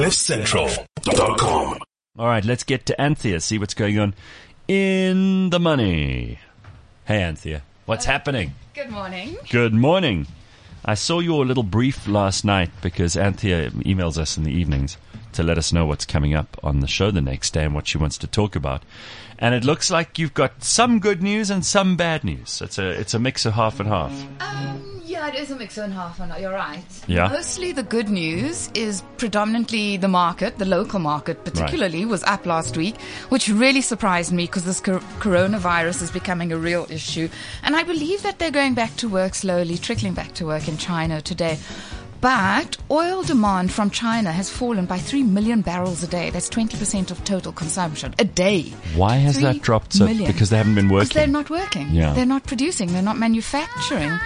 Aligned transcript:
CliffCentral.com. 0.00 1.78
All 2.18 2.26
right, 2.26 2.42
let's 2.42 2.64
get 2.64 2.86
to 2.86 2.98
Anthea, 2.98 3.38
see 3.38 3.58
what's 3.58 3.74
going 3.74 3.98
on 3.98 4.14
in 4.66 5.50
the 5.50 5.60
money. 5.60 6.38
Hey, 7.04 7.20
Anthea, 7.20 7.60
what's 7.84 8.06
happening? 8.06 8.54
Good 8.72 8.88
morning. 8.88 9.36
Good 9.50 9.74
morning. 9.74 10.26
I 10.86 10.94
saw 10.94 11.20
your 11.20 11.44
little 11.44 11.62
brief 11.62 12.08
last 12.08 12.46
night 12.46 12.70
because 12.80 13.14
Anthea 13.14 13.72
emails 13.72 14.16
us 14.16 14.38
in 14.38 14.44
the 14.44 14.50
evenings 14.50 14.96
to 15.34 15.42
let 15.42 15.58
us 15.58 15.72
know 15.72 15.86
what's 15.86 16.04
coming 16.04 16.34
up 16.34 16.56
on 16.62 16.80
the 16.80 16.86
show 16.86 17.10
the 17.10 17.20
next 17.20 17.52
day 17.52 17.64
and 17.64 17.74
what 17.74 17.86
she 17.86 17.98
wants 17.98 18.18
to 18.18 18.26
talk 18.26 18.56
about. 18.56 18.82
And 19.38 19.54
it 19.54 19.64
looks 19.64 19.90
like 19.90 20.18
you've 20.18 20.34
got 20.34 20.62
some 20.62 20.98
good 20.98 21.22
news 21.22 21.50
and 21.50 21.64
some 21.64 21.96
bad 21.96 22.24
news. 22.24 22.60
It's 22.60 22.78
a 22.78 22.88
it's 22.90 23.14
a 23.14 23.18
mix 23.18 23.46
of 23.46 23.54
half 23.54 23.80
and 23.80 23.88
half. 23.88 24.12
Um, 24.40 25.00
yeah, 25.10 25.28
it 25.28 25.34
is 25.34 25.50
a 25.50 25.56
mix 25.56 25.76
and 25.76 25.92
half, 25.92 26.20
and 26.20 26.32
you're 26.40 26.52
right. 26.52 26.84
Yeah. 27.08 27.28
Mostly 27.28 27.72
the 27.72 27.82
good 27.82 28.08
news 28.08 28.70
is 28.74 29.02
predominantly 29.16 29.96
the 29.96 30.08
market, 30.08 30.58
the 30.58 30.64
local 30.64 31.00
market 31.00 31.44
particularly, 31.44 32.04
was 32.04 32.22
up 32.24 32.46
last 32.46 32.76
week, 32.76 33.00
which 33.28 33.48
really 33.48 33.80
surprised 33.80 34.32
me 34.32 34.44
because 34.44 34.64
this 34.64 34.80
cor- 34.80 35.00
coronavirus 35.18 36.02
is 36.02 36.10
becoming 36.10 36.52
a 36.52 36.56
real 36.56 36.86
issue. 36.90 37.28
And 37.62 37.74
I 37.74 37.82
believe 37.82 38.22
that 38.22 38.38
they're 38.38 38.50
going 38.50 38.74
back 38.74 38.94
to 38.96 39.08
work 39.08 39.34
slowly, 39.34 39.78
trickling 39.78 40.14
back 40.14 40.32
to 40.34 40.46
work 40.46 40.68
in 40.68 40.76
China 40.76 41.20
today. 41.20 41.58
But 42.20 42.76
oil 42.90 43.22
demand 43.22 43.72
from 43.72 43.90
China 43.90 44.30
has 44.30 44.50
fallen 44.50 44.84
by 44.84 44.98
3 44.98 45.22
million 45.22 45.62
barrels 45.62 46.02
a 46.02 46.06
day. 46.06 46.30
That's 46.30 46.50
20% 46.50 47.10
of 47.10 47.24
total 47.24 47.52
consumption 47.52 48.14
a 48.18 48.24
day. 48.24 48.62
Why 48.94 49.16
has 49.16 49.40
that 49.40 49.62
dropped 49.62 49.94
so? 49.94 50.04
million. 50.04 50.30
Because 50.30 50.50
they 50.50 50.58
haven't 50.58 50.74
been 50.74 50.90
working. 50.90 51.08
Because 51.08 51.14
they're 51.14 51.26
not 51.26 51.48
working. 51.48 51.88
Yeah. 51.90 52.12
They're 52.12 52.26
not 52.26 52.44
producing. 52.44 52.92
They're 52.92 53.00
not 53.00 53.16
manufacturing. 53.16 54.18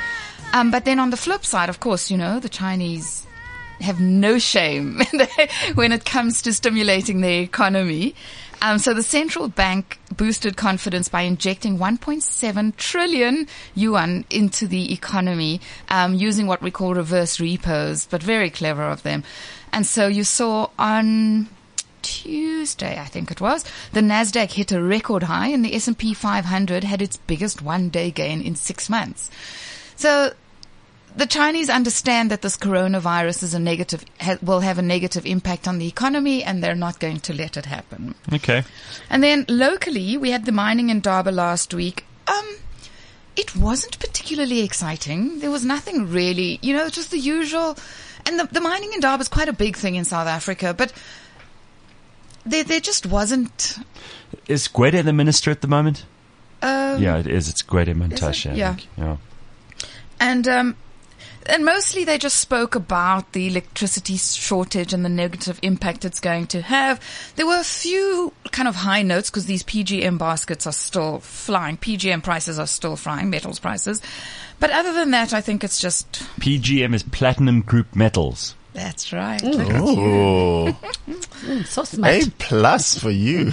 Um, 0.53 0.71
but 0.71 0.85
then 0.85 0.99
on 0.99 1.11
the 1.11 1.17
flip 1.17 1.45
side, 1.45 1.69
of 1.69 1.81
course, 1.81 2.11
you 2.11 2.17
know, 2.17 2.41
the 2.41 2.49
Chinese 2.49 3.27
have 3.81 4.01
no 4.01 4.39
shame 4.39 5.01
when 5.75 5.93
it 5.93 6.05
comes 6.05 6.43
to 6.43 6.53
stimulating 6.53 7.21
the 7.21 7.39
economy. 7.39 8.15
Um, 8.63 8.79
so 8.79 8.95
the 8.95 9.03
central 9.03 9.49
bank 9.49 9.99
boosted 10.17 10.57
confidence 10.57 11.09
by 11.09 11.23
injecting 11.23 11.79
1.7 11.79 12.77
trillion 12.77 13.47
yuan 13.75 14.25
into 14.31 14.67
the 14.67 14.93
economy 14.93 15.61
um, 15.89 16.15
using 16.15 16.47
what 16.47 16.63
we 16.63 16.71
call 16.71 16.95
reverse 16.95 17.41
repos, 17.41 18.07
but 18.07 18.23
very 18.23 18.51
clever 18.51 18.85
of 18.85 19.03
them. 19.03 19.25
And 19.73 19.87
so 19.87 20.07
you 20.07 20.25
saw 20.25 20.71
on 20.79 21.49
Tuesday, 22.03 22.99
I 22.99 23.07
think 23.07 23.31
it 23.31 23.41
was, 23.41 23.65
the 23.93 24.01
Nasdaq 24.01 24.53
hit 24.53 24.73
a 24.73 24.83
record 24.83 25.25
high, 25.25 25.49
and 25.49 25.65
the 25.65 25.75
S&P 25.75 26.15
500 26.15 26.85
had 26.85 27.03
its 27.03 27.17
biggest 27.17 27.63
one-day 27.63 28.11
gain 28.11 28.41
in 28.41 28.55
six 28.55 28.89
months. 28.89 29.31
So 29.97 30.33
the 31.17 31.27
Chinese 31.27 31.71
understand 31.71 32.31
that 32.31 32.43
this 32.43 32.57
coronavirus 32.57 33.43
is 33.43 33.55
a 33.55 33.59
negative, 33.59 34.05
ha, 34.21 34.37
will 34.43 34.61
have 34.61 34.79
a 34.79 34.83
negative 34.83 35.25
impact 35.27 35.69
on 35.69 35.79
the 35.79 35.87
economy, 35.87 36.43
and 36.43 36.63
they're 36.63 36.75
not 36.75 36.99
going 36.99 37.21
to 37.21 37.33
let 37.33 37.57
it 37.57 37.67
happen. 37.67 38.15
Okay. 38.33 38.65
And 39.11 39.23
then 39.23 39.45
locally, 39.49 40.17
we 40.17 40.31
had 40.31 40.45
the 40.45 40.53
Mining 40.53 40.91
Indaba 40.91 41.31
last 41.31 41.73
week. 41.73 42.05
Um, 42.27 42.57
it 43.37 43.55
wasn't 43.57 43.99
particularly 43.99 44.63
exciting. 44.63 45.41
There 45.41 45.51
was 45.51 45.65
nothing 45.65 46.11
really, 46.11 46.59
you 46.63 46.75
know, 46.75 46.89
just 46.89 47.11
the 47.11 47.19
usual. 47.19 47.77
And 48.27 48.39
the, 48.39 48.47
the 48.47 48.61
Mining 48.61 48.93
Indaba 48.93 49.21
is 49.21 49.29
quite 49.29 49.49
a 49.49 49.53
big 49.53 49.77
thing 49.77 49.95
in 49.97 50.05
South 50.05 50.27
Africa, 50.27 50.75
but 50.75 50.93
there, 52.45 52.65
there 52.65 52.81
just 52.81 53.07
wasn't. 53.07 53.79
Is 54.49 54.69
Gwede 54.69 55.05
the 55.05 55.13
minister 55.13 55.51
at 55.51 55.61
the 55.61 55.69
moment? 55.69 56.05
Um, 56.63 57.03
yeah, 57.03 57.19
it 57.19 57.27
is. 57.27 57.49
It's 57.49 57.63
Gwede 57.63 57.95
Mantashe. 57.95 58.51
I 58.51 58.55
Yeah. 58.55 58.77
Yeah. 58.97 59.17
And 60.21 60.49
um, 60.49 60.77
and 61.47 61.65
mostly 61.65 62.05
they 62.05 62.19
just 62.19 62.39
spoke 62.39 62.75
about 62.75 63.33
the 63.33 63.47
electricity 63.47 64.17
shortage 64.17 64.93
and 64.93 65.05
the 65.05 65.09
negative 65.09 65.59
impact 65.63 66.05
it's 66.05 66.21
going 66.21 66.47
to 66.49 66.63
have. 66.63 67.01
There 67.37 67.47
were 67.47 67.61
a 67.61 67.65
few 67.65 68.33
kind 68.53 68.69
of 68.69 68.75
high 68.77 69.03
notes 69.03 69.31
because 69.31 69.47
these 69.47 69.63
PGM 69.63 70.19
baskets 70.19 70.67
are 70.67 70.73
still 70.73 71.21
flying. 71.21 71.77
PGM 71.77 72.23
prices 72.23 72.59
are 72.59 72.67
still 72.67 72.97
flying, 72.97 73.31
metals 73.31 73.59
prices. 73.59 74.01
But 74.61 74.71
other 74.71 74.93
than 74.93 75.11
that, 75.11 75.33
I 75.33 75.41
think 75.41 75.65
it's 75.65 75.81
just 75.81 76.11
PGM 76.41 76.95
is 76.95 77.03
Platinum 77.03 77.61
Group 77.63 77.95
Metals. 77.97 78.55
that's 78.73 79.13
right. 79.13 79.41
Oh, 79.45 80.77
mm, 81.09 81.67
So 81.67 81.85
smart. 81.85 82.27
A 82.27 82.31
plus 82.39 82.99
for 82.99 83.11
you. 83.11 83.51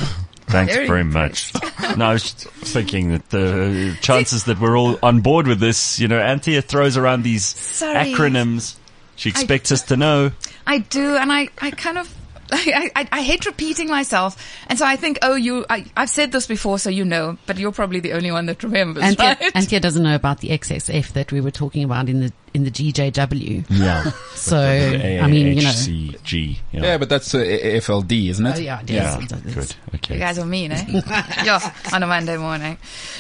Thanks 0.48 0.74
Very 0.74 0.88
very, 0.88 1.04
much. 1.04 1.54
no, 1.98 2.06
I 2.06 2.14
was 2.14 2.32
thinking 2.34 3.10
that 3.12 3.30
the 3.30 3.96
uh, 3.98 4.02
chances 4.02 4.46
that 4.46 4.60
we're 4.60 4.78
all 4.78 4.98
on 5.04 5.22
board 5.22 5.48
with 5.48 5.60
this, 5.60 6.00
you 6.00 6.08
know, 6.08 6.20
Anthea 6.20 6.62
throws 6.62 6.98
around 6.98 7.24
these 7.24 7.46
Sorry. 7.46 8.14
acronyms. 8.14 8.78
She 9.16 9.30
expects 9.30 9.72
us 9.72 9.84
to 9.84 9.98
know. 9.98 10.32
I 10.66 10.80
do, 10.80 11.16
and 11.16 11.32
I, 11.32 11.50
I 11.60 11.72
kind 11.72 11.98
of. 11.98 12.14
I, 12.54 12.92
I, 12.96 13.08
I 13.14 13.22
hate 13.22 13.46
repeating 13.46 13.88
myself, 13.88 14.36
and 14.68 14.78
so 14.78 14.86
I 14.86 14.98
think, 14.98 15.20
oh, 15.22 15.36
you, 15.36 15.66
I, 15.70 15.86
I've 15.96 16.10
said 16.10 16.34
this 16.34 16.48
before, 16.48 16.80
so 16.80 16.90
you 16.90 17.06
know, 17.06 17.38
but 17.46 17.58
you're 17.58 17.72
probably 17.72 18.02
the 18.02 18.12
only 18.12 18.30
one 18.30 18.46
that 18.48 18.62
remembers, 18.62 19.04
Anthea, 19.04 19.38
right? 19.40 19.56
Anthea 19.56 19.80
doesn't 19.80 20.04
know 20.04 20.16
about 20.16 20.42
the 20.42 20.50
XSF 20.50 21.14
that 21.14 21.32
we 21.32 21.40
were 21.40 21.52
talking 21.52 21.86
about 21.86 22.10
in 22.10 22.20
the 22.20 22.34
in 22.54 22.64
the 22.64 22.72
GJW. 22.72 23.66
Yeah. 23.70 24.12
So 24.42 24.58
I 24.58 25.28
mean, 25.28 25.46
you 25.56 25.62
know, 25.62 25.70
HCG. 25.70 26.58
Yeah. 26.72 26.82
Yeah, 26.82 26.98
but 26.98 27.10
that's 27.10 27.36
uh, 27.36 27.38
FLD, 27.38 28.30
isn't 28.30 28.44
it? 28.44 28.56
oh, 28.58 28.60
yeah, 28.60 28.82
it 28.82 28.90
is. 28.90 28.96
Yeah, 28.96 29.20
It 29.22 29.32
is. 29.32 29.54
good. 29.54 29.76
Okay. 29.96 30.14
You 30.16 30.20
guys 30.20 30.40
are 30.40 30.46
mean, 30.48 30.72
eh? 30.72 30.84
yeah, 31.46 31.72
on 31.94 32.02
a 32.02 32.08
Monday 32.08 32.38
morning. 32.38 32.80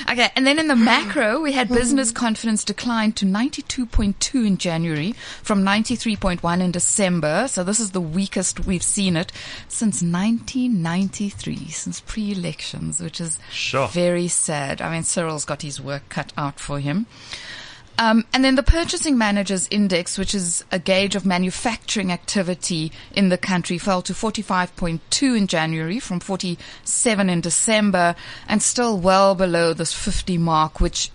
Okay, 0.09 0.29
and 0.35 0.47
then 0.47 0.57
in 0.57 0.65
the 0.67 0.75
macro, 0.75 1.39
we 1.39 1.51
had 1.51 1.69
business 1.69 2.09
confidence 2.09 2.63
decline 2.63 3.11
to 3.11 3.25
92.2 3.27 4.47
in 4.47 4.57
January 4.57 5.11
from 5.43 5.63
93.1 5.63 6.59
in 6.59 6.71
December. 6.71 7.47
So 7.47 7.63
this 7.63 7.79
is 7.79 7.91
the 7.91 8.01
weakest 8.01 8.61
we've 8.61 8.81
seen 8.81 9.15
it 9.15 9.31
since 9.67 10.01
1993, 10.01 11.67
since 11.69 11.99
pre-elections, 12.01 12.99
which 12.99 13.21
is 13.21 13.37
Sure. 13.51 13.87
very 13.89 14.27
sad. 14.27 14.81
I 14.81 14.91
mean, 14.91 15.03
Cyril's 15.03 15.45
got 15.45 15.61
his 15.61 15.79
work 15.79 16.09
cut 16.09 16.33
out 16.35 16.59
for 16.59 16.79
him. 16.79 17.05
Um, 18.01 18.25
and 18.33 18.43
then 18.43 18.55
the 18.55 18.63
Purchasing 18.63 19.15
Managers 19.15 19.67
Index, 19.69 20.17
which 20.17 20.33
is 20.33 20.65
a 20.71 20.79
gauge 20.79 21.15
of 21.15 21.23
manufacturing 21.23 22.11
activity 22.11 22.91
in 23.13 23.29
the 23.29 23.37
country, 23.37 23.77
fell 23.77 24.01
to 24.01 24.13
45.2 24.13 25.37
in 25.37 25.45
January 25.45 25.99
from 25.99 26.19
47 26.19 27.29
in 27.29 27.41
December 27.41 28.15
and 28.47 28.63
still 28.63 28.97
well 28.97 29.35
below 29.35 29.73
this 29.73 29.93
50 29.93 30.39
mark, 30.39 30.81
which 30.81 31.11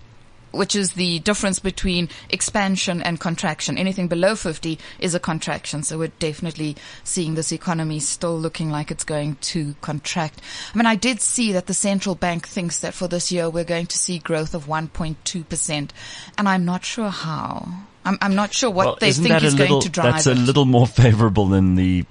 which 0.51 0.75
is 0.75 0.93
the 0.93 1.19
difference 1.19 1.59
between 1.59 2.09
expansion 2.29 3.01
and 3.01 3.19
contraction. 3.19 3.77
Anything 3.77 4.07
below 4.07 4.35
50 4.35 4.79
is 4.99 5.13
a 5.15 5.19
contraction. 5.19 5.83
So 5.83 5.97
we're 5.97 6.07
definitely 6.19 6.75
seeing 7.03 7.35
this 7.35 7.51
economy 7.51 7.99
still 7.99 8.37
looking 8.37 8.69
like 8.71 8.91
it's 8.91 9.03
going 9.03 9.35
to 9.35 9.75
contract. 9.81 10.41
I 10.73 10.77
mean, 10.77 10.85
I 10.85 10.95
did 10.95 11.21
see 11.21 11.51
that 11.53 11.67
the 11.67 11.73
central 11.73 12.15
bank 12.15 12.47
thinks 12.47 12.79
that 12.79 12.93
for 12.93 13.07
this 13.07 13.31
year 13.31 13.49
we're 13.49 13.63
going 13.63 13.87
to 13.87 13.97
see 13.97 14.19
growth 14.19 14.53
of 14.53 14.65
1.2%. 14.65 15.89
And 16.37 16.49
I'm 16.49 16.65
not 16.65 16.85
sure 16.85 17.09
how. 17.09 17.67
I'm, 18.05 18.17
I'm 18.21 18.35
not 18.35 18.53
sure 18.53 18.69
what 18.69 18.85
Well, 18.85 18.97
they 19.01 19.11
think 19.11 19.43
is 19.43 19.53
little, 19.55 19.67
going 19.67 19.81
to 19.81 19.89
drive 19.89 20.13
That's 20.13 20.27
a 20.27 20.31
it. 20.31 20.37
little 20.37 20.65
more 20.65 20.87
favorable 20.87 21.47
than 21.47 21.75
the 21.75 22.05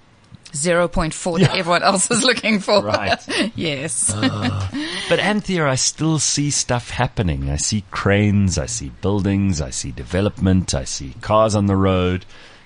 0.4 0.63 1.41
that 1.41 1.57
everyone 1.57 1.83
else 1.83 2.11
is 2.11 2.23
looking 2.25 2.61
for. 2.61 2.83
Right. 2.83 3.53
yes. 3.57 4.13
But 4.15 5.21
Anthea, 5.21 5.67
I 5.67 5.75
still 5.77 6.19
see 6.19 6.51
stuff 6.51 6.91
happening. 6.91 7.51
I 7.51 7.57
see 7.57 7.85
cranes, 7.91 8.59
I 8.59 8.67
see 8.67 8.91
buildings, 9.01 9.61
I 9.61 9.71
see 9.71 9.93
development, 9.93 10.75
I 10.75 10.85
see 10.85 11.15
cars 11.21 11.55
on 11.55 11.67
the 11.67 11.77
road. 11.77 12.25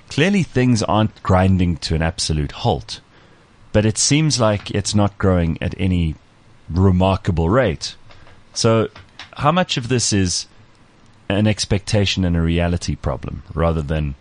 Clearly 0.09 0.43
things 0.43 0.83
aren't 0.83 1.23
grinding 1.23 1.77
to 1.78 1.95
an 1.95 2.03
absolute 2.03 2.53
halt. 2.53 3.01
But 3.73 3.87
it 3.87 3.99
seems 3.99 4.41
like 4.41 4.71
it's 4.71 4.95
not 4.95 5.19
growing 5.19 5.59
at 5.61 5.75
any 5.78 6.17
remarkable 6.69 7.49
rate. 7.49 7.95
So 8.53 8.89
how 9.34 9.53
much 9.53 9.77
of 9.77 9.89
this 9.89 10.12
is 10.12 10.47
an 11.28 11.47
expectation 11.47 12.25
and 12.25 12.37
a 12.37 12.41
reality 12.41 12.97
problem 12.97 13.45
rather 13.55 13.83
than 13.83 14.17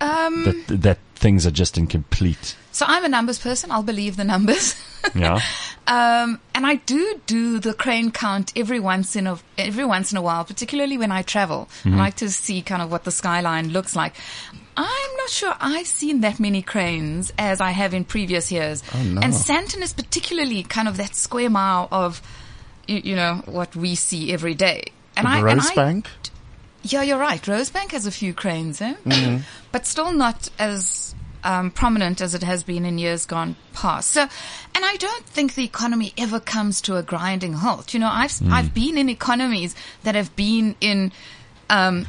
Um, 0.00 0.44
that, 0.44 0.82
that 0.82 0.98
things 1.24 1.46
are 1.46 1.50
just 1.62 1.78
incomplete? 1.78 2.54
so 2.70 2.84
I'm 2.88 3.04
a 3.04 3.08
numbers 3.08 3.38
person. 3.38 3.70
I'll 3.70 3.82
believe 3.92 4.16
the 4.16 4.24
numbers. 4.34 4.74
Yeah. 5.14 5.38
Um, 5.86 6.40
and 6.54 6.64
I 6.66 6.76
do 6.76 7.20
do 7.26 7.58
the 7.60 7.74
crane 7.74 8.10
count 8.10 8.52
every 8.56 8.80
once 8.80 9.16
in 9.16 9.26
a 9.26 9.38
every 9.58 9.84
once 9.84 10.12
in 10.12 10.16
a 10.18 10.22
while, 10.22 10.44
particularly 10.46 10.96
when 10.96 11.12
I 11.12 11.20
travel. 11.22 11.68
I 11.84 11.90
like 11.90 12.16
to 12.24 12.30
see 12.30 12.62
kind 12.62 12.80
of 12.80 12.90
what 12.90 13.04
the 13.04 13.10
skyline 13.10 13.68
looks 13.68 13.94
like. 13.94 14.14
I'm 14.78 15.12
not 15.22 15.28
sure 15.28 15.52
I've 15.60 15.86
seen 15.86 16.22
that 16.22 16.40
many 16.40 16.62
cranes 16.62 17.32
as 17.38 17.60
I 17.60 17.72
have 17.72 17.92
in 17.92 18.04
previous 18.04 18.50
years. 18.50 18.82
And 18.94 19.34
Sandton 19.34 19.82
is 19.82 19.92
particularly 19.92 20.62
kind 20.62 20.88
of 20.88 20.96
that 20.96 21.14
square 21.14 21.50
mile 21.50 21.86
of, 21.92 22.22
you, 22.88 23.00
you 23.04 23.14
know, 23.16 23.42
what 23.44 23.76
we 23.76 23.94
see 23.94 24.32
every 24.32 24.54
day. 24.54 24.84
And 25.18 25.28
I, 25.28 25.38
and 25.38 25.60
I- 25.60 25.64
Rosebank? 25.64 26.06
yeah, 26.82 27.02
you're 27.02 27.20
right. 27.20 27.42
Rosebank 27.42 27.90
has 27.92 28.06
a 28.06 28.10
few 28.10 28.32
cranes, 28.32 28.80
eh? 28.80 28.94
but 29.70 29.84
still 29.86 30.12
not 30.12 30.48
as 30.58 31.14
um, 31.44 31.70
prominent 31.70 32.20
as 32.20 32.34
it 32.34 32.42
has 32.42 32.64
been 32.64 32.84
in 32.84 32.98
years 32.98 33.26
gone 33.26 33.54
past. 33.72 34.10
So, 34.12 34.22
and 34.22 34.84
I 34.84 34.96
don't 34.96 35.24
think 35.26 35.54
the 35.54 35.64
economy 35.64 36.12
ever 36.18 36.40
comes 36.40 36.80
to 36.82 36.96
a 36.96 37.02
grinding 37.02 37.52
halt. 37.54 37.94
You 37.94 38.00
know, 38.00 38.10
I've 38.10 38.34
I've 38.50 38.74
been 38.74 38.98
in 38.98 39.08
economies 39.08 39.74
that 40.02 40.14
have 40.14 40.34
been 40.34 40.74
in 40.80 41.12
um, 41.70 42.06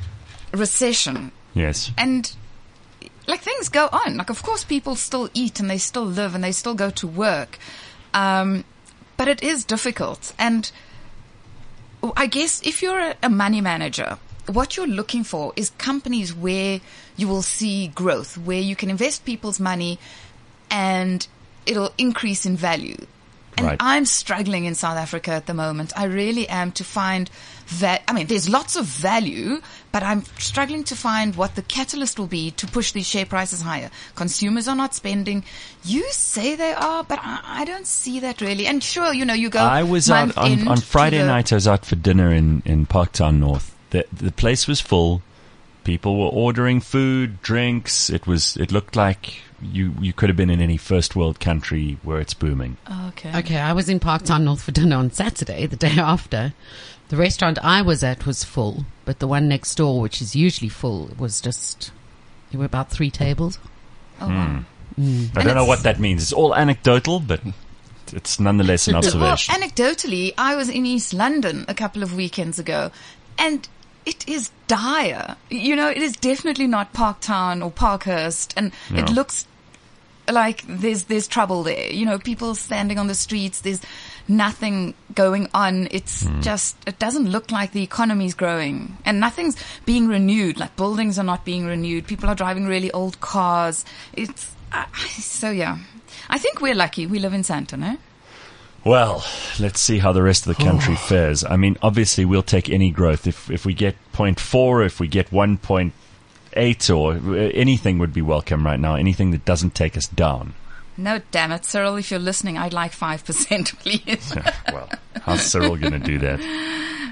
recession, 0.53 1.31
Yes. 1.53 1.91
and 1.97 2.31
like 3.27 3.41
things 3.41 3.69
go 3.69 3.87
on. 3.91 4.17
Like, 4.17 4.29
of 4.29 4.41
course, 4.43 4.63
people 4.63 4.95
still 4.95 5.29
eat 5.33 5.59
and 5.59 5.69
they 5.69 5.77
still 5.79 6.05
live 6.05 6.35
and 6.35 6.43
they 6.43 6.51
still 6.51 6.75
go 6.75 6.89
to 6.91 7.07
work. 7.07 7.57
Um, 8.13 8.63
but 9.17 9.27
it 9.27 9.41
is 9.43 9.65
difficult. 9.65 10.33
And 10.37 10.71
I 12.15 12.27
guess 12.27 12.61
if 12.63 12.81
you're 12.83 12.99
a, 12.99 13.15
a 13.23 13.29
money 13.29 13.61
manager, 13.61 14.17
what 14.47 14.77
you're 14.77 14.87
looking 14.87 15.23
for 15.23 15.53
is 15.55 15.71
companies 15.71 16.33
where 16.33 16.81
you 17.15 17.27
will 17.27 17.41
see 17.41 17.87
growth, 17.87 18.37
where 18.37 18.59
you 18.59 18.75
can 18.75 18.89
invest 18.89 19.25
people's 19.25 19.59
money 19.59 19.99
and 20.69 21.27
it'll 21.65 21.93
increase 21.97 22.45
in 22.45 22.55
value. 22.55 22.97
And 23.57 23.67
Right. 23.67 23.77
I'm 23.79 24.05
struggling 24.05 24.65
in 24.65 24.75
South 24.75 24.97
Africa 24.97 25.31
at 25.31 25.45
the 25.45 25.53
moment. 25.53 25.93
I 25.95 26.05
really 26.05 26.47
am 26.49 26.73
to 26.73 26.83
find 26.83 27.29
that. 27.79 28.03
I 28.05 28.11
mean, 28.11 28.27
there's 28.27 28.49
lots 28.49 28.75
of 28.75 28.85
value, 28.85 29.61
but 29.93 30.03
I'm 30.03 30.25
struggling 30.37 30.83
to 30.85 30.95
find 30.95 31.35
what 31.37 31.55
the 31.55 31.61
catalyst 31.61 32.19
will 32.19 32.27
be 32.27 32.51
to 32.51 32.67
push 32.67 32.91
these 32.91 33.07
share 33.07 33.25
prices 33.25 33.61
higher. 33.61 33.91
Consumers 34.15 34.67
are 34.67 34.75
not 34.75 34.93
spending. 34.93 35.45
You 35.85 36.03
say 36.11 36.55
they 36.55 36.73
are, 36.73 37.05
but 37.05 37.19
I, 37.21 37.61
I 37.61 37.65
don't 37.65 37.87
see 37.87 38.19
that 38.19 38.41
really. 38.41 38.67
And 38.67 38.83
sure, 38.83 39.13
you 39.13 39.23
know, 39.23 39.33
you 39.33 39.49
go. 39.49 39.59
I 39.59 39.83
was 39.83 40.11
out 40.11 40.37
on, 40.37 40.67
on 40.67 40.77
Friday 40.77 41.25
night. 41.25 41.53
I 41.53 41.55
was 41.55 41.67
out 41.67 41.85
for 41.85 41.95
dinner 41.95 42.33
in, 42.33 42.61
in 42.65 42.85
Parktown 42.85 43.39
North. 43.39 43.74
The 43.91 44.05
the 44.11 44.31
place 44.31 44.67
was 44.67 44.81
full. 44.81 45.21
People 45.83 46.17
were 46.19 46.27
ordering 46.29 46.81
food, 46.81 47.41
drinks. 47.41 48.09
It 48.09 48.25
was. 48.25 48.57
It 48.57 48.71
looked 48.71 48.95
like 48.95 49.41
you 49.61 49.93
you 50.01 50.13
could 50.13 50.29
have 50.29 50.35
been 50.37 50.49
in 50.49 50.61
any 50.61 50.77
first 50.77 51.15
world 51.15 51.39
country 51.39 51.97
where 52.03 52.19
it's 52.19 52.33
booming. 52.33 52.77
Oh, 52.87 53.07
okay. 53.09 53.37
Okay, 53.39 53.57
I 53.57 53.73
was 53.73 53.87
in 53.87 53.99
Parktown 53.99 54.43
North 54.43 54.61
for 54.63 54.71
dinner 54.71 54.95
on 54.97 55.11
Saturday, 55.11 55.65
the 55.67 55.75
day 55.75 55.93
after. 55.97 56.53
The 57.09 57.17
restaurant 57.17 57.59
I 57.63 57.83
was 57.83 58.03
at 58.03 58.25
was 58.25 58.43
full, 58.43 58.85
but 59.05 59.19
the 59.19 59.27
one 59.27 59.47
next 59.47 59.75
door, 59.75 60.01
which 60.01 60.21
is 60.23 60.35
usually 60.35 60.69
full, 60.69 61.11
was 61.19 61.39
just 61.39 61.91
there 62.49 62.57
were 62.59 62.65
about 62.65 62.89
three 62.89 63.11
tables. 63.11 63.59
Oh, 64.19 64.27
wow. 64.27 64.45
Hmm. 64.95 65.01
Mm. 65.01 65.37
I 65.37 65.39
And 65.41 65.47
don't 65.47 65.55
know 65.55 65.65
what 65.65 65.83
that 65.83 65.99
means. 65.99 66.23
It's 66.23 66.33
all 66.33 66.55
anecdotal, 66.55 67.19
but 67.19 67.41
it's 68.11 68.39
nonetheless 68.39 68.87
an 68.87 68.93
Well, 68.93 69.03
observation. 69.05 69.53
anecdotally, 69.53 70.33
I 70.37 70.55
was 70.55 70.67
in 70.69 70.85
East 70.87 71.13
London 71.13 71.65
a 71.67 71.75
couple 71.75 72.01
of 72.01 72.15
weekends 72.15 72.57
ago, 72.57 72.91
and 73.37 73.67
it 74.05 74.27
is 74.27 74.51
dire. 74.67 75.35
You 75.49 75.75
know, 75.75 75.89
it 75.89 75.97
is 76.01 76.13
definitely 76.15 76.67
not 76.67 76.93
Parktown 76.93 77.63
or 77.63 77.71
Parkhurst, 77.71 78.53
and 78.57 78.71
it 78.91 79.09
looks 79.09 79.45
like 80.29 80.63
there's 80.67 81.03
there's 81.03 81.27
trouble 81.27 81.63
there. 81.63 81.91
You 81.91 82.05
know, 82.05 82.17
people 82.19 82.55
standing 82.55 82.97
on 82.99 83.07
the 83.07 83.15
streets. 83.15 83.61
There's 83.61 83.81
nothing 84.27 84.95
going 85.13 85.47
on. 85.53 85.87
It's 85.91 86.23
Hmm. 86.23 86.41
just 86.41 86.75
it 86.87 86.97
doesn't 86.99 87.29
look 87.29 87.51
like 87.51 87.71
the 87.73 87.83
economy's 87.83 88.33
growing, 88.33 88.97
and 89.05 89.19
nothing's 89.19 89.55
being 89.85 90.07
renewed. 90.07 90.57
Like 90.59 90.75
buildings 90.75 91.19
are 91.19 91.23
not 91.23 91.45
being 91.45 91.65
renewed. 91.65 92.07
People 92.07 92.29
are 92.29 92.35
driving 92.35 92.65
really 92.65 92.91
old 92.91 93.19
cars. 93.21 93.85
It's 94.13 94.51
uh, 94.71 94.85
so 95.19 95.51
yeah. 95.51 95.77
I 96.27 96.39
think 96.39 96.59
we're 96.59 96.73
lucky. 96.75 97.05
We 97.05 97.19
live 97.19 97.33
in 97.33 97.43
Sandton, 97.43 97.83
eh? 97.83 97.97
Well, 98.85 99.25
let's 99.59 99.79
see 99.81 99.97
how 99.97 100.11
the 100.13 100.21
rest 100.21 100.45
of 100.47 100.55
the 100.55 100.63
country 100.63 100.95
fares. 101.07 101.43
I 101.43 101.57
mean, 101.57 101.75
obviously, 101.81 102.23
we'll 102.23 102.43
take 102.43 102.69
any 102.69 102.91
growth. 102.91 103.25
If 103.27 103.49
if 103.49 103.65
we 103.65 103.73
get 103.73 103.95
0.4, 104.13 104.85
if 104.85 104.99
we 104.99 105.07
get 105.07 105.31
1.8, 105.31 106.95
or 106.95 107.13
uh, 107.13 107.49
anything 107.53 107.97
would 107.97 108.13
be 108.13 108.21
welcome 108.21 108.65
right 108.65 108.79
now. 108.79 108.95
Anything 108.95 109.31
that 109.31 109.43
doesn't 109.43 109.73
take 109.75 109.97
us 109.97 110.07
down. 110.07 110.53
No, 110.97 111.19
damn 111.31 111.51
it, 111.51 111.65
Cyril, 111.65 111.97
if 111.97 112.09
you're 112.09 112.21
listening, 112.21 112.57
I'd 112.57 112.71
like 112.71 112.93
5%, 112.93 113.79
please. 113.79 114.33
well, 114.71 114.89
how's 115.23 115.41
Cyril 115.41 115.75
going 115.75 115.91
to 115.91 115.99
do 115.99 116.19
that? 116.19 116.39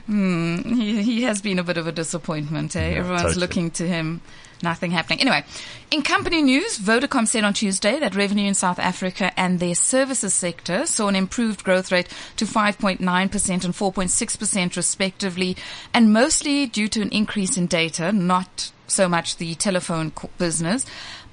he, 0.07 1.03
he 1.03 1.21
has 1.23 1.41
been 1.41 1.59
a 1.59 1.63
bit 1.63 1.77
of 1.77 1.87
a 1.87 1.91
disappointment, 1.91 2.75
eh? 2.75 2.91
Yeah, 2.91 2.99
Everyone's 2.99 3.23
totally. 3.23 3.41
looking 3.41 3.71
to 3.71 3.87
him. 3.87 4.21
Nothing 4.63 4.91
happening. 4.91 5.19
Anyway, 5.19 5.43
in 5.91 6.03
company 6.03 6.41
news, 6.41 6.79
Vodacom 6.79 7.27
said 7.27 7.43
on 7.43 7.53
Tuesday 7.53 7.99
that 7.99 8.15
revenue 8.15 8.47
in 8.47 8.53
South 8.53 8.79
Africa 8.79 9.37
and 9.37 9.59
their 9.59 9.75
services 9.75 10.33
sector 10.33 10.85
saw 10.85 11.09
an 11.09 11.17
improved 11.17 11.65
growth 11.65 11.91
rate 11.91 12.07
to 12.37 12.45
5.9% 12.45 12.99
and 13.01 13.29
4.6% 13.29 14.75
respectively, 14.77 15.57
and 15.93 16.13
mostly 16.13 16.65
due 16.65 16.87
to 16.87 17.01
an 17.01 17.09
increase 17.09 17.57
in 17.57 17.67
data, 17.67 18.13
not 18.13 18.71
so 18.87 19.09
much 19.09 19.35
the 19.35 19.53
telephone 19.55 20.13
business. 20.37 20.85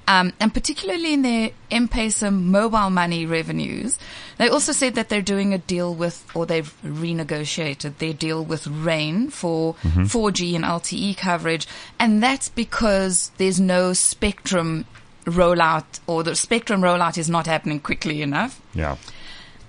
Um, 0.07 0.33
and 0.39 0.53
particularly 0.53 1.13
in 1.13 1.21
their 1.21 1.51
M-Pesa 1.69 2.33
mobile 2.33 2.89
money 2.89 3.25
revenues. 3.25 3.97
They 4.37 4.49
also 4.49 4.71
said 4.71 4.95
that 4.95 5.09
they're 5.09 5.21
doing 5.21 5.53
a 5.53 5.57
deal 5.57 5.93
with, 5.93 6.25
or 6.35 6.45
they've 6.45 6.73
renegotiated 6.83 7.97
their 7.99 8.11
deal 8.11 8.43
with 8.43 8.67
Rain 8.67 9.29
for 9.29 9.75
4G 9.75 10.55
and 10.55 10.65
LTE 10.65 11.15
coverage. 11.17 11.67
And 11.99 12.21
that's 12.21 12.49
because 12.49 13.31
there's 13.37 13.59
no 13.59 13.93
spectrum 13.93 14.85
rollout, 15.25 15.99
or 16.07 16.23
the 16.23 16.35
spectrum 16.35 16.81
rollout 16.81 17.17
is 17.17 17.29
not 17.29 17.45
happening 17.45 17.79
quickly 17.79 18.21
enough. 18.21 18.59
Yeah. 18.73 18.97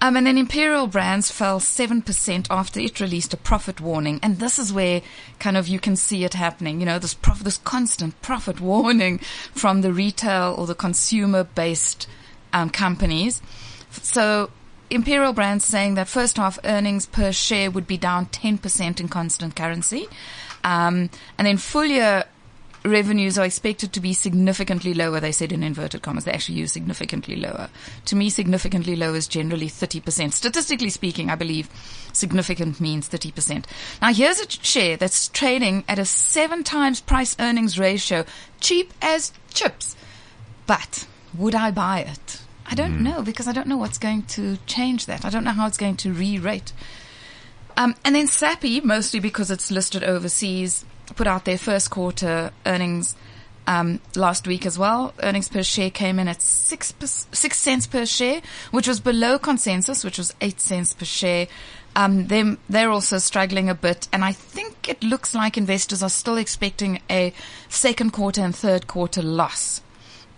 Um, 0.02 0.16
and 0.16 0.26
then 0.26 0.36
Imperial 0.36 0.88
Brands 0.88 1.30
fell 1.30 1.60
7% 1.60 2.46
after 2.50 2.80
it 2.80 2.98
released 2.98 3.32
a 3.32 3.36
profit 3.36 3.80
warning. 3.80 4.18
And 4.20 4.40
this 4.40 4.58
is 4.58 4.72
where 4.72 5.00
kind 5.38 5.56
of 5.56 5.68
you 5.68 5.78
can 5.78 5.94
see 5.94 6.24
it 6.24 6.34
happening. 6.34 6.80
You 6.80 6.86
know, 6.86 6.98
this 6.98 7.14
prof- 7.14 7.44
this 7.44 7.58
constant 7.58 8.20
profit 8.20 8.60
warning 8.72 9.18
from 9.54 9.82
the 9.82 9.92
retail 9.92 10.56
or 10.58 10.66
the 10.66 10.74
consumer 10.74 11.44
based, 11.44 12.08
um, 12.52 12.68
companies. 12.68 13.40
So 13.92 14.50
Imperial 14.90 15.32
Brands 15.32 15.64
saying 15.64 15.94
that 15.94 16.08
first 16.08 16.36
half 16.36 16.58
earnings 16.64 17.06
per 17.06 17.30
share 17.30 17.70
would 17.70 17.86
be 17.86 17.96
down 17.96 18.26
10% 18.26 18.98
in 18.98 19.06
constant 19.06 19.54
currency. 19.54 20.08
Um, 20.64 21.10
and 21.38 21.46
then 21.46 21.58
full 21.58 21.84
year 21.84 22.24
revenues 22.84 23.38
are 23.38 23.44
expected 23.44 23.92
to 23.92 24.00
be 24.00 24.12
significantly 24.12 24.94
lower. 24.94 25.20
They 25.20 25.32
said 25.32 25.52
in 25.52 25.62
inverted 25.62 26.02
commas. 26.02 26.24
They 26.24 26.32
actually 26.32 26.58
use 26.58 26.72
significantly 26.72 27.36
lower. 27.36 27.70
To 28.06 28.16
me, 28.16 28.30
significantly 28.30 28.96
low 28.96 29.14
is 29.14 29.28
generally 29.28 29.68
30%. 29.68 30.32
Statistically 30.32 30.90
speaking, 30.90 31.30
I 31.30 31.34
believe 31.34 31.68
significant 32.12 32.80
means 32.80 33.08
30%. 33.08 33.64
Now 34.00 34.12
here's 34.12 34.40
a 34.40 34.50
share 34.50 34.96
that's 34.96 35.28
trading 35.28 35.84
at 35.88 35.98
a 35.98 36.04
seven 36.04 36.64
times 36.64 37.00
price 37.00 37.36
earnings 37.38 37.78
ratio, 37.78 38.24
cheap 38.60 38.92
as 39.00 39.32
chips. 39.52 39.96
But 40.66 41.06
would 41.34 41.54
I 41.54 41.70
buy 41.70 42.00
it? 42.00 42.42
I 42.66 42.74
don't 42.74 43.02
know 43.02 43.22
because 43.22 43.48
I 43.48 43.52
don't 43.52 43.66
know 43.66 43.76
what's 43.76 43.98
going 43.98 44.22
to 44.22 44.56
change 44.66 45.06
that. 45.06 45.24
I 45.24 45.30
don't 45.30 45.44
know 45.44 45.50
how 45.50 45.66
it's 45.66 45.76
going 45.76 45.96
to 45.98 46.12
re-rate. 46.12 46.72
Um, 47.76 47.94
and 48.04 48.14
then 48.14 48.26
Sappi, 48.26 48.82
mostly 48.82 49.20
because 49.20 49.50
it's 49.50 49.70
listed 49.70 50.04
overseas, 50.04 50.84
put 51.12 51.26
out 51.26 51.44
their 51.44 51.58
first 51.58 51.90
quarter 51.90 52.52
earnings 52.66 53.16
um, 53.66 54.00
last 54.16 54.46
week 54.46 54.66
as 54.66 54.78
well. 54.78 55.14
Earnings 55.22 55.48
per 55.48 55.62
share 55.62 55.90
came 55.90 56.18
in 56.18 56.28
at 56.28 56.42
six 56.42 56.92
per, 56.92 57.06
six 57.06 57.58
cents 57.58 57.86
per 57.86 58.06
share, 58.06 58.42
which 58.70 58.88
was 58.88 59.00
below 59.00 59.38
consensus, 59.38 60.04
which 60.04 60.18
was 60.18 60.34
eight 60.40 60.60
cents 60.60 60.94
per 60.94 61.04
share. 61.04 61.46
Um, 61.94 62.26
them 62.28 62.58
they're 62.70 62.90
also 62.90 63.18
struggling 63.18 63.68
a 63.68 63.74
bit, 63.74 64.08
and 64.12 64.24
I 64.24 64.32
think 64.32 64.88
it 64.88 65.02
looks 65.02 65.34
like 65.34 65.58
investors 65.58 66.02
are 66.02 66.08
still 66.08 66.38
expecting 66.38 67.00
a 67.10 67.34
second 67.68 68.12
quarter 68.12 68.40
and 68.40 68.54
third 68.54 68.86
quarter 68.86 69.22
loss. 69.22 69.82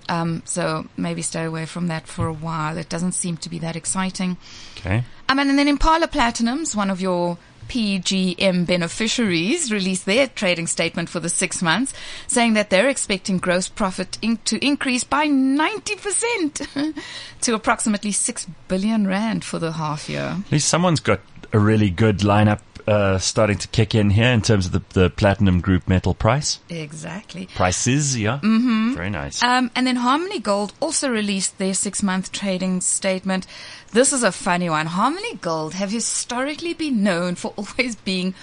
Um, 0.09 0.43
so 0.45 0.87
maybe 0.97 1.23
stay 1.23 1.45
away 1.45 1.64
from 1.64 1.87
that 1.87 2.07
for 2.07 2.26
a 2.26 2.33
while. 2.33 2.76
It 2.76 2.88
doesn't 2.88 3.12
seem 3.12 3.37
to 3.38 3.49
be 3.49 3.59
that 3.61 3.76
exciting. 3.76 4.37
Okay. 4.76 5.04
Um, 5.28 5.38
and 5.38 5.59
then 5.59 5.69
Impala 5.69 6.09
Platinums, 6.09 6.76
one 6.76 6.90
of 6.90 7.00
your 7.00 7.38
PGM 7.68 8.66
beneficiaries, 8.66 9.73
released 9.73 10.06
their 10.06 10.26
trading 10.28 10.66
statement 10.66 11.09
for 11.09 11.21
the 11.21 11.28
six 11.28 11.62
months, 11.62 11.92
saying 12.26 12.54
that 12.54 12.71
they're 12.71 12.88
expecting 12.88 13.38
gross 13.38 13.68
profit 13.68 14.18
in- 14.23 14.38
to 14.44 14.64
increase 14.64 15.04
by 15.04 15.26
90% 15.26 16.94
to 17.40 17.54
approximately 17.54 18.12
6 18.12 18.47
billion 18.68 19.06
rand 19.06 19.44
for 19.44 19.59
the 19.59 19.73
half 19.73 20.09
year. 20.09 20.37
At 20.47 20.52
least 20.52 20.68
someone's 20.68 21.00
got 21.00 21.21
a 21.52 21.59
really 21.59 21.90
good 21.90 22.18
lineup 22.18 22.61
uh, 22.87 23.19
starting 23.19 23.59
to 23.59 23.69
kick 23.69 23.95
in 23.95 24.11
here 24.11 24.29
in 24.29 24.43
terms 24.43 24.67
of 24.67 24.73
the, 24.73 24.83
the 24.91 25.11
platinum 25.11 25.61
group 25.61 25.88
metal 25.88 26.14
price. 26.14 26.61
Exactly. 26.69 27.47
Prices, 27.55 28.19
yeah. 28.19 28.41
Mm-hmm. 28.43 28.95
Very 28.95 29.11
nice. 29.11 29.43
Um, 29.43 29.71
and 29.75 29.87
then 29.87 29.97
Harmony 29.97 30.38
Gold 30.38 30.73
also 30.81 31.09
released 31.09 31.59
their 31.59 31.75
six 31.75 32.03
month 32.03 32.33
trading 32.33 32.81
statement. 32.81 33.47
This 33.93 34.12
is 34.12 34.23
a 34.23 34.33
funny 34.33 34.69
one. 34.69 34.87
Harmony 34.87 35.37
Gold 35.37 35.75
have 35.75 35.91
historically 35.91 36.75
been 36.75 37.03
known 37.03 37.35
for 37.35 37.55
always 37.57 37.97
being 37.97 38.35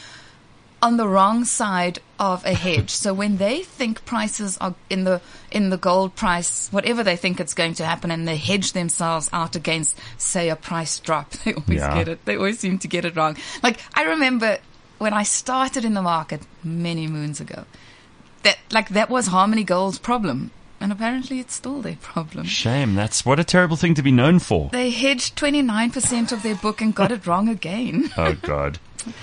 on 0.81 0.97
the 0.97 1.07
wrong 1.07 1.45
side 1.45 1.99
of 2.19 2.43
a 2.45 2.53
hedge. 2.53 2.89
so 2.89 3.13
when 3.13 3.37
they 3.37 3.61
think 3.63 4.03
prices 4.05 4.57
are 4.59 4.73
in 4.89 5.03
the 5.03 5.21
in 5.51 5.69
the 5.69 5.77
gold 5.77 6.15
price, 6.15 6.69
whatever 6.71 7.03
they 7.03 7.15
think 7.15 7.39
it's 7.39 7.53
going 7.53 7.73
to 7.75 7.85
happen, 7.85 8.09
and 8.11 8.27
they 8.27 8.37
hedge 8.37 8.73
themselves 8.73 9.29
out 9.33 9.55
against, 9.55 9.97
say, 10.17 10.49
a 10.49 10.55
price 10.55 10.97
drop, 10.99 11.29
they 11.43 11.53
always 11.53 11.79
Yeah. 11.79 11.93
get 11.95 12.07
it. 12.07 12.25
They 12.25 12.35
always 12.35 12.59
seem 12.59 12.79
to 12.79 12.87
get 12.87 13.05
it 13.05 13.15
wrong. 13.15 13.37
Like 13.63 13.79
I 13.93 14.03
remember 14.03 14.57
when 14.97 15.13
I 15.13 15.23
started 15.23 15.83
in 15.85 15.93
the 15.93 16.01
market 16.01 16.41
many 16.63 17.07
moons 17.07 17.39
ago, 17.39 17.65
that 18.43 18.57
like 18.71 18.89
that 18.89 19.09
was 19.09 19.27
Harmony 19.27 19.63
Gold's 19.63 19.99
problem, 19.99 20.51
and 20.79 20.91
apparently 20.91 21.39
it's 21.39 21.53
still 21.55 21.81
their 21.81 21.97
problem. 22.01 22.45
Shame. 22.45 22.95
That's 22.95 23.23
what 23.25 23.39
a 23.39 23.43
terrible 23.43 23.77
thing 23.77 23.93
to 23.95 24.01
be 24.03 24.11
known 24.11 24.39
for. 24.39 24.69
They 24.71 24.89
hedged 24.89 25.35
twenty 25.35 25.61
nine 25.61 25.91
percent 25.91 26.31
of 26.31 26.41
their 26.43 26.55
book 26.55 26.81
and 26.81 26.93
got 26.95 27.11
it 27.11 27.27
wrong 27.27 27.47
again. 27.49 28.09
Oh 28.17 28.33
God. 28.33 28.79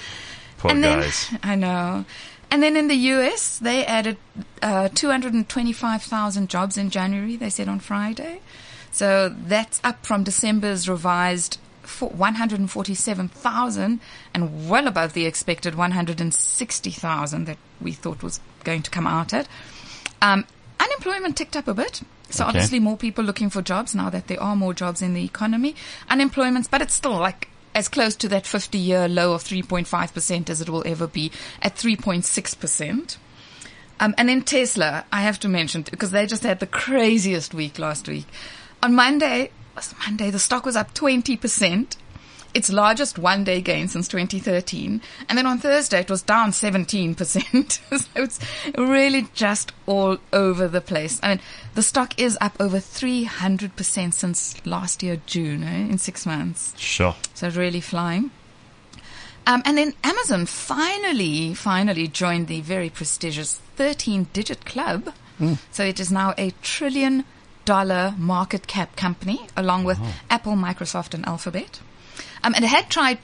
Poor 0.58 0.70
and 0.70 0.84
then. 0.84 1.10
I 1.42 1.54
know. 1.54 2.04
And 2.50 2.62
then 2.62 2.76
in 2.76 2.88
the 2.88 2.94
US, 2.94 3.58
they 3.58 3.84
added 3.84 4.16
uh, 4.62 4.88
225,000 4.94 6.48
jobs 6.48 6.78
in 6.78 6.88
January, 6.90 7.36
they 7.36 7.50
said 7.50 7.68
on 7.68 7.78
Friday. 7.78 8.40
So 8.90 9.28
that's 9.28 9.80
up 9.84 10.06
from 10.06 10.24
December's 10.24 10.88
revised 10.88 11.58
147,000 12.00 14.00
and 14.34 14.68
well 14.68 14.86
above 14.86 15.12
the 15.12 15.26
expected 15.26 15.74
160,000 15.74 17.44
that 17.46 17.58
we 17.80 17.92
thought 17.92 18.22
was 18.22 18.40
going 18.64 18.82
to 18.82 18.90
come 18.90 19.06
out 19.06 19.32
at. 19.32 19.48
Um, 20.20 20.44
unemployment 20.80 21.36
ticked 21.36 21.56
up 21.56 21.68
a 21.68 21.74
bit. 21.74 22.02
So 22.30 22.44
Okay. 22.44 22.48
obviously 22.50 22.80
more 22.80 22.96
people 22.96 23.24
looking 23.24 23.50
for 23.50 23.62
jobs 23.62 23.94
now 23.94 24.10
that 24.10 24.26
there 24.26 24.42
are 24.42 24.56
more 24.56 24.74
jobs 24.74 25.00
in 25.00 25.14
the 25.14 25.24
economy. 25.24 25.74
Unemployment, 26.10 26.70
but 26.70 26.82
it's 26.82 26.94
still 26.94 27.16
like 27.18 27.48
as 27.74 27.88
close 27.88 28.16
to 28.16 28.28
that 28.28 28.46
50 28.46 28.78
year 28.78 29.08
low 29.08 29.32
of 29.32 29.42
3.5% 29.44 30.50
as 30.50 30.60
it 30.60 30.68
will 30.68 30.82
ever 30.86 31.06
be 31.06 31.30
at 31.62 31.76
3.6%. 31.76 33.16
Um, 34.00 34.14
and 34.16 34.28
then 34.28 34.42
Tesla, 34.42 35.04
I 35.12 35.22
have 35.22 35.40
to 35.40 35.48
mention 35.48 35.82
because 35.82 36.12
they 36.12 36.26
just 36.26 36.44
had 36.44 36.60
the 36.60 36.66
craziest 36.66 37.52
week 37.52 37.78
last 37.78 38.08
week. 38.08 38.26
On 38.82 38.94
Monday, 38.94 39.50
was 39.74 39.94
Monday, 40.06 40.30
the 40.30 40.38
stock 40.38 40.64
was 40.64 40.76
up 40.76 40.94
20%. 40.94 41.96
Its 42.54 42.70
largest 42.72 43.18
one 43.18 43.44
day 43.44 43.60
gain 43.60 43.88
since 43.88 44.08
2013. 44.08 45.00
And 45.28 45.38
then 45.38 45.46
on 45.46 45.58
Thursday, 45.58 46.00
it 46.00 46.10
was 46.10 46.22
down 46.22 46.50
17%. 46.50 47.16
so 47.98 48.06
it's 48.16 48.40
really 48.76 49.28
just 49.34 49.72
all 49.86 50.18
over 50.32 50.66
the 50.68 50.80
place. 50.80 51.20
I 51.22 51.28
mean, 51.28 51.40
the 51.74 51.82
stock 51.82 52.18
is 52.18 52.38
up 52.40 52.56
over 52.60 52.78
300% 52.78 54.12
since 54.12 54.66
last 54.66 55.02
year, 55.02 55.20
June, 55.26 55.62
eh, 55.62 55.80
in 55.90 55.98
six 55.98 56.26
months. 56.26 56.74
Sure. 56.78 57.14
So 57.34 57.48
it's 57.48 57.56
really 57.56 57.80
flying. 57.80 58.30
Um, 59.46 59.62
and 59.64 59.78
then 59.78 59.94
Amazon 60.04 60.44
finally, 60.44 61.54
finally 61.54 62.06
joined 62.08 62.48
the 62.48 62.60
very 62.60 62.90
prestigious 62.90 63.60
13 63.76 64.28
digit 64.32 64.64
club. 64.66 65.14
So 65.70 65.84
it 65.84 66.00
is 66.00 66.10
now 66.10 66.34
a 66.36 66.50
trillion 66.62 67.24
dollar 67.64 68.14
market 68.18 68.66
cap 68.66 68.96
company 68.96 69.46
along 69.56 69.84
with 69.84 69.98
Apple, 70.30 70.54
Microsoft 70.54 71.14
and 71.14 71.24
Alphabet. 71.26 71.80
Um, 72.42 72.54
and 72.54 72.64
it 72.64 72.68
had 72.68 72.88
tried 72.90 73.18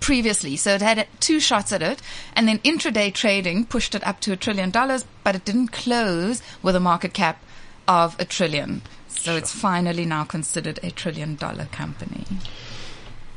previously, 0.00 0.56
so 0.56 0.74
it 0.74 0.82
had 0.82 1.06
two 1.20 1.40
shots 1.40 1.72
at 1.72 1.82
it, 1.82 2.00
and 2.34 2.46
then 2.46 2.58
intraday 2.60 3.12
trading 3.12 3.64
pushed 3.64 3.94
it 3.94 4.06
up 4.06 4.20
to 4.20 4.32
a 4.32 4.36
trillion 4.36 4.70
dollars, 4.70 5.04
but 5.24 5.34
it 5.34 5.44
didn't 5.44 5.68
close 5.68 6.42
with 6.62 6.76
a 6.76 6.80
market 6.80 7.12
cap 7.12 7.42
of 7.88 8.16
a 8.18 8.24
trillion. 8.24 8.82
So 9.08 9.36
it's 9.36 9.52
finally 9.52 10.04
now 10.04 10.24
considered 10.24 10.78
a 10.82 10.90
trillion 10.90 11.36
dollar 11.36 11.66
company. 11.66 12.24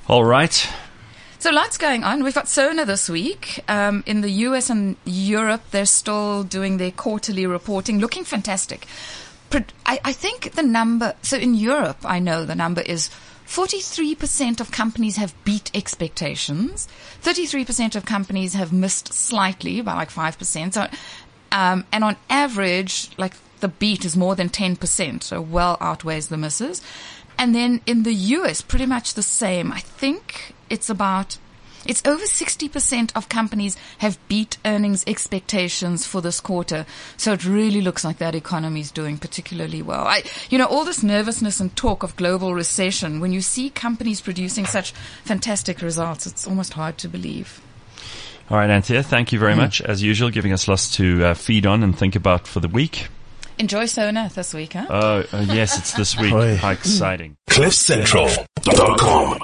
All 0.08 0.24
right. 0.24 0.70
So 1.40 1.52
lots 1.52 1.78
going 1.78 2.04
on. 2.04 2.24
We've 2.24 2.36
got 2.36 2.50
Sona 2.50 2.86
this 2.86 3.10
week. 3.10 3.64
Um, 3.70 4.04
in 4.06 4.22
the 4.22 4.30
US 4.30 4.70
and 4.70 4.98
Europe, 5.06 5.62
they're 5.72 5.86
still 5.86 6.44
doing 6.44 6.78
their 6.78 6.92
quarterly 6.92 7.46
reporting, 7.46 8.00
looking 8.00 8.26
fantastic. 8.26 8.86
I, 9.54 10.00
I 10.04 10.14
think 10.14 10.52
the 10.52 10.64
number, 10.64 11.16
so 11.22 11.38
in 11.38 11.56
Europe, 11.56 12.00
I 12.04 12.20
know 12.20 12.46
the 12.46 12.56
number 12.56 12.82
is 12.82 13.10
43% 13.50 14.62
of 14.62 14.72
companies 14.72 15.16
have 15.16 15.34
beat 15.44 15.72
expectations. 15.74 16.88
33% 17.24 17.96
of 17.96 18.06
companies 18.06 18.54
have 18.54 18.72
missed 18.72 19.12
slightly 19.12 19.82
by 19.82 19.96
like 19.96 20.12
5%. 20.12 20.74
So, 20.74 20.88
um, 21.52 21.84
and 21.92 22.04
on 22.04 22.16
average, 22.30 23.10
like 23.18 23.34
the 23.60 23.68
beat 23.68 24.06
is 24.06 24.16
more 24.16 24.36
than 24.36 24.50
10%, 24.50 25.24
so 25.24 25.42
well 25.42 25.78
outweighs 25.82 26.28
the 26.28 26.38
misses. 26.38 26.84
And 27.40 27.56
then 27.56 27.82
in 27.88 28.04
the 28.04 28.14
US, 28.14 28.62
pretty 28.62 28.86
much 28.86 29.16
the 29.16 29.24
same. 29.24 29.72
I 29.72 29.80
think 29.80 30.54
it's 30.70 30.90
about, 30.90 31.40
it's 31.86 32.02
over 32.06 32.24
60% 32.26 33.12
of 33.16 33.30
companies 33.30 33.78
have 34.00 34.18
beat 34.28 34.58
earnings 34.66 35.04
expectations 35.08 36.06
for 36.06 36.22
this 36.22 36.40
quarter. 36.40 36.86
So 37.18 37.34
it 37.34 37.46
really 37.46 37.82
looks 37.82 38.04
like 38.04 38.18
that 38.18 38.36
economy 38.36 38.82
is 38.82 38.92
doing 38.92 39.18
particularly 39.18 39.82
well. 39.82 40.06
I, 40.08 40.24
you 40.50 40.58
know, 40.58 40.66
all 40.66 40.84
this 40.86 41.02
nervousness 41.04 41.60
and 41.60 41.76
talk 41.76 42.04
of 42.04 42.16
global 42.16 42.54
recession, 42.54 43.20
when 43.20 43.32
you 43.32 43.42
see 43.42 43.70
companies 43.70 44.22
producing 44.22 44.66
such 44.66 44.92
fantastic 45.24 45.82
results, 45.82 46.26
it's 46.28 46.48
almost 46.48 46.74
hard 46.74 46.98
to 47.00 47.08
believe. 47.08 47.62
All 48.50 48.58
right, 48.58 48.70
Anthea, 48.70 49.04
thank 49.04 49.32
you 49.32 49.40
very 49.40 49.54
Hmm. 49.54 49.60
much. 49.60 49.80
As 49.82 50.02
usual, 50.02 50.30
giving 50.32 50.54
us 50.54 50.68
lots 50.68 50.90
to 50.96 51.24
uh, 51.26 51.34
feed 51.36 51.66
on 51.66 51.84
and 51.84 51.98
think 51.98 52.16
about 52.16 52.48
for 52.48 52.60
the 52.60 52.68
week. 52.68 53.08
Enjoy 53.60 53.86
Sona 53.86 54.30
this 54.34 54.54
week, 54.54 54.74
huh? 54.74 54.86
Oh, 54.90 55.24
uh, 55.34 55.46
yes, 55.50 55.78
it's 55.78 55.94
this 55.94 56.18
week. 56.18 56.34
Oi. 56.40 56.56
How 56.56 56.72
exciting. 56.72 57.36
CliffCentral.com 57.50 59.40